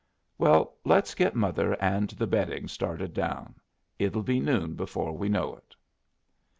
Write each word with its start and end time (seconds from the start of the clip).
"Well, 0.39 0.77
let's 0.83 1.13
get 1.13 1.35
mother 1.35 1.79
and 1.79 2.09
the 2.09 2.25
bedding 2.25 2.67
started 2.67 3.13
down. 3.13 3.53
It'll 3.99 4.23
be 4.23 4.39
noon 4.39 4.73
before 4.73 5.15
we 5.15 5.29
know 5.29 5.53
it." 5.53 5.75